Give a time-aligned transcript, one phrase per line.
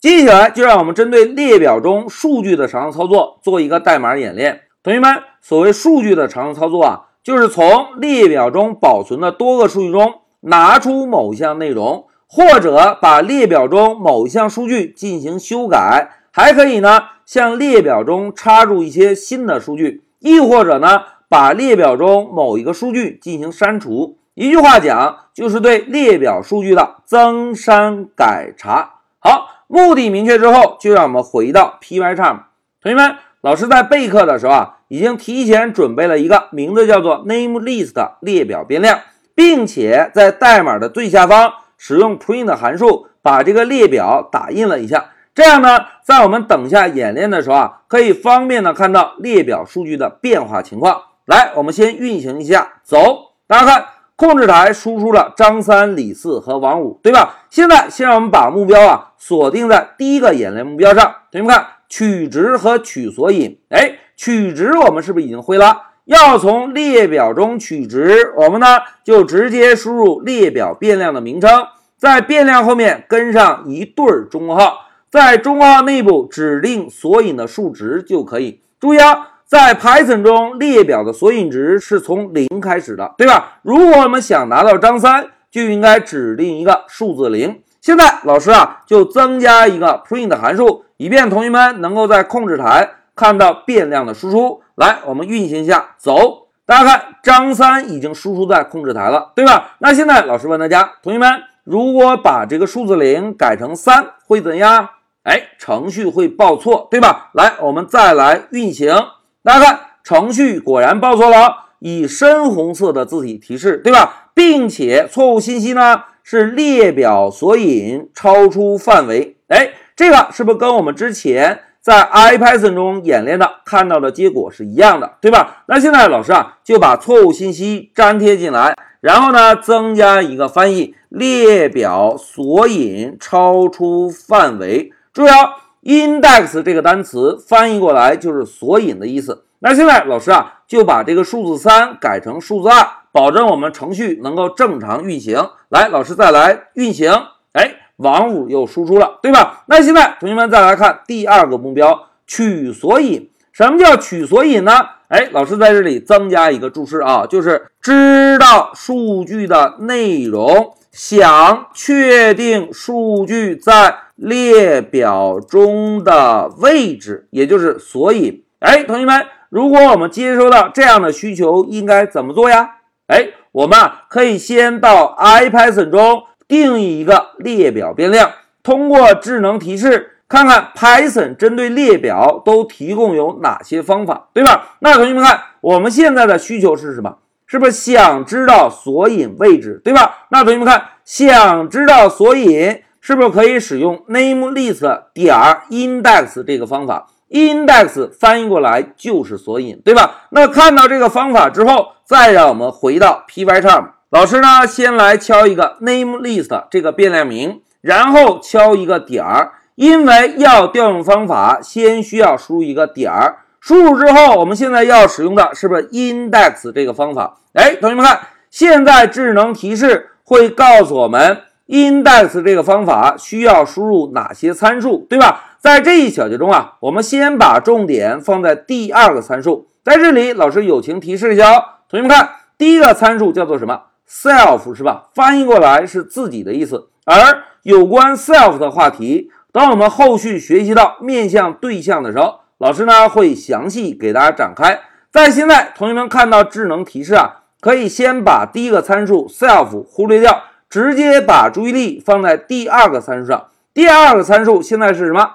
[0.00, 4.62] 接下来就让我们针对列表中数据的常用操作做一个代码演练。
[4.82, 24.16] 同学们，所谓数据的常用操作啊，就是从列表中保存的多个数据中拿出某项内容，或者把列表中某项数据进行修改，还可以呢向列表中插入一些新的数据，亦或者呢把列表中某一个数据进行删除。
[24.32, 28.94] 一句话讲，就是对列表数据的增删改查。
[29.18, 32.38] 好，目的明确之后，就让我们回到 Pycharm。
[32.82, 38.98] 同学们，老师在备课的时候啊，已经提前准备了一个名字叫做 NameList 的列表变量，
[39.32, 45.10] 并且在代码的最下方使用 print 函数把这个列表打印了一下。
[45.36, 51.00] 这样呢，在我们等下演练的时候啊，可以方便的看到列表数据的变化情况。
[51.26, 52.98] 来，我们先运行一下，走，
[53.46, 53.84] 大家看。
[54.16, 57.38] 控制台输出了张三、李四和王五，对吧？
[57.48, 61.04] 现在先让我们把目标啊锁定在第一个演练目标上。
[61.30, 63.56] 同学们看，取值和取索引。
[63.68, 65.82] 哎，取值我们是不是已经会了？
[66.06, 68.66] 要从列表中取值，我们呢
[69.04, 71.50] 就直接输入列表变量的名称，
[71.96, 78.60] 在变量后面跟上一对中括号，在中括号内部指定索引的数值就可以。
[78.80, 79.28] 注意啊！
[79.46, 83.58] 在 Python 中，列表的索引值是从零开始的，对吧？
[83.62, 87.60] 如果我们想拿到张三，就应该指定一个数字零。
[87.90, 94.62] 现在老师啊，就增加一个 print 函数，以便同学们能够在控制台看到变量的输出。
[94.76, 96.46] 来，我们运行一下，走。
[96.64, 99.72] 大家看，张三已经输出在控制台了，对吧？
[99.80, 104.90] 那现在老师问大家，同学们，如果把这个数字零改成三，会怎样？
[105.24, 107.30] 哎，程序会报错，对吧？
[107.32, 108.94] 来，我们再来运行。
[109.42, 114.30] 大家看，程序果然报错了，以深红色的字体提示，对吧？
[114.32, 119.36] 并且错误信息呢是列表索引超出范围。
[119.48, 125.64] 哎，这个是不是跟我们之前在 IPython 中演练的看到的结果是一样的，对吧？
[125.66, 134.92] 那现在老师啊就把错误信息粘贴进来，然后呢增加一个翻译：列表索引超出范围。
[135.12, 135.56] 注意啊。
[135.82, 139.46] index 这个单词翻译过来就是索引的意思。
[139.60, 145.50] 那现在老师啊就把这个数字三改成数字二，保证我们程序能够正常运行。
[145.68, 147.12] 来，老师再来运行，
[147.52, 149.64] 哎，王五又输出了，对吧？
[149.66, 153.28] 那现在同学们再来看第二个目标，取索引。
[153.52, 154.72] 什么叫取索引呢？
[155.08, 163.96] 哎，老师在这里增加一个注释啊，就是知道数据的内容，想确定数据在。
[164.20, 168.44] 列表中的位置，也就是索引。
[168.58, 172.79] 哎，同学们，如果我们接收到这样的需求，应该怎么做呀？
[173.10, 178.30] 哎，我们啊可以先到 IPython 中定义一个列表变量，
[178.62, 184.76] 通过智能提示看看 Python 针对列表都提供有哪些方法，对吧？
[184.78, 187.16] 那同学们看，我们现在的需求是什么？
[187.46, 190.26] 是不是想知道索引位置，对吧？
[190.30, 192.82] 那同学们看，想知道索引。
[193.02, 195.34] 是不是可以使用 NameList 点
[195.70, 200.26] index 这个方法？index 翻译过来就是索引，对吧？
[200.30, 203.90] 那看到这个方法之后，再让我们回到 Pycharm。
[204.10, 213.38] 老师呢，先来敲一个 NameList 这个变量名，然后敲一个点儿，因为要调用方法，先需要输入一个点儿。
[213.60, 217.36] 输入之后，我们现在要使用的是不是 index 这个方法？
[217.52, 218.20] 哎，同学们看，
[218.50, 221.42] 现在智能提示会告诉我们。
[221.68, 225.49] index 这个方法需要输入哪些参数，对吧？
[225.60, 229.68] 在这一小节中啊，我们先把重点放在第二个参数。
[229.84, 235.08] 在这里，老师友情提示一下哦，同学们看，第一个参数叫做什么？self 是吧？
[235.14, 236.88] 翻译过来是自己的意思。
[237.04, 244.80] 而有关 self 的话题，当我们后续学习到面向对象的时候，老师呢会详细给大家展开。
[245.12, 250.44] 在现在，同学们看到智能提示啊，可以先把第一个参数 self 忽略掉。
[250.70, 253.48] 直接把注意力放在第二个参数上。
[253.74, 255.28] 第二个参数现在是什么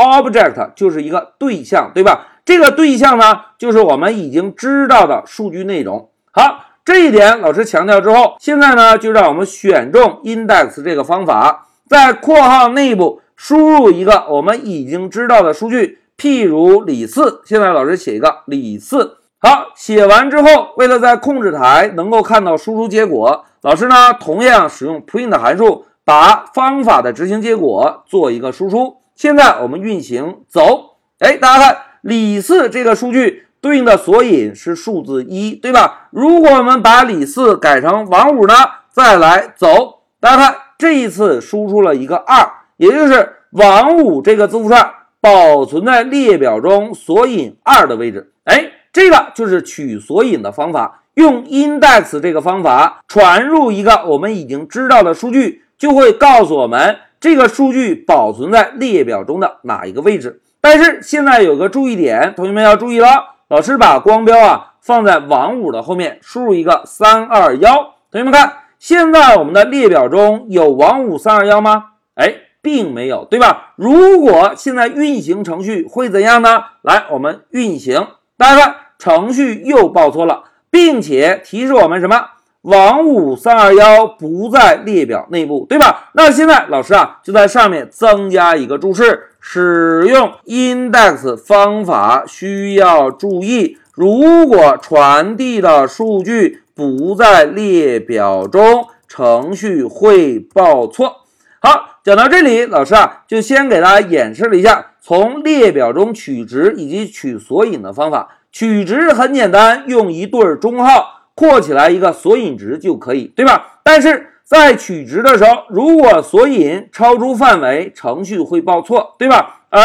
[0.00, 2.28] ？Object 就是一个对象，对吧？
[2.42, 6.08] 这个对象呢，就是我们已经知道的数据内容。
[6.32, 17.42] 好，这一点老师强调之后，现在呢，就让我们选中 index 这个方法，在括号内部输入一个我们已经知道的数据，譬如李四。
[17.44, 19.18] 现在老师写一个李四。
[19.38, 23.44] 好，写完之后，为了在控制台能够看到输出结果。
[23.62, 28.99] 老师呢，同样使用 print 函数，把方法的执行结果做一个输出。
[29.20, 36.08] 现在我们运行走，哎，大家看李四这个数据对应的索引是数字一，对吧？
[36.10, 38.54] 如果我们把李四改成王五呢，
[38.90, 44.90] 再来走，大家看这一次输出了一个二，也就是王五这个字符串
[45.20, 48.32] 保存在列表中索引二的位置。
[48.44, 51.02] 哎，这个就是取索引的方法。
[51.12, 60.40] 用 index 这个方法传入一个我们已经知道的数据，就会告诉我们这个数据保存在列表中的哪一个位置。
[60.60, 67.94] 但是现在有个注意点，同学们要注意了，老师把光标啊放在王五的后面，输入一个三二幺。
[68.10, 71.90] 同学们看，现在我们的列表中有王五三二幺吗？
[72.14, 73.74] 哎，并没有，对吧？
[73.76, 76.64] 如果现在运行程序会怎样呢？
[76.82, 78.06] 来，我们运行，
[78.36, 80.44] 大家看，程序又报错了。
[80.70, 82.26] 并且提示我们什么？
[82.62, 86.10] 王五三二幺不在列表内部，对吧？
[86.12, 101.22] 那现在老师啊就在上面增加一个注释：使用 index 方法需要注意，如果传递的数据不在列表中，程序会报错。
[101.60, 108.36] 好，讲到这里，老师啊就先给大家演示了一下从列表中取值以及取索引的方法。
[108.52, 113.80] 取值很简单，用一对中号括起来一个索引值就可以，对吧？
[113.82, 119.62] 但是在取值的时候，如果索引超出范围，程序会报错，对吧？
[119.70, 119.80] 而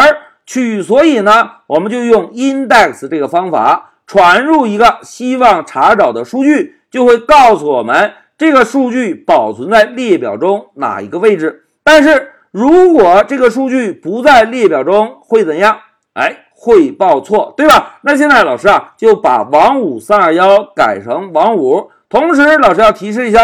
[0.45, 11.65] 取索引呢，我们就用 index 这个方法传入一个希望查找的数据，就会告诉我们这个数据保存在列表中哪一个位置。
[11.83, 15.79] 但是如果这个数据不在列表中，会怎样？
[16.13, 16.44] 哎。
[16.57, 17.99] 会报错，对吧？
[18.01, 21.91] 那现在老师啊就把王五三二幺改成王五。
[22.09, 23.39] 同时，老师要提示一下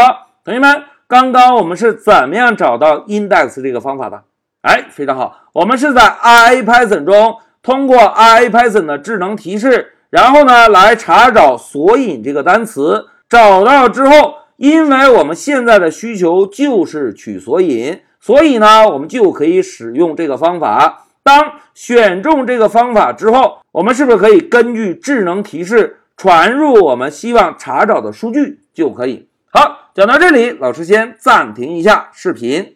[0.46, 4.24] 同学们，刚刚我们是怎么样找到 index 这个方法的？
[4.62, 13.07] 哎，非常好，我们是在 IPython 中通过 IPython 的智能提示，然后呢来查找索引这个单词。
[13.28, 21.06] 找到之后，因为我们现在的需求就是取索引，所以呢我们就可以使用这个方法。
[21.24, 29.27] 当选中这个方法之后，我们是不是可以根据智能提示传入我们希望查找的数据就可以？
[29.51, 32.75] 好，讲到这里，老师先暂停一下视频。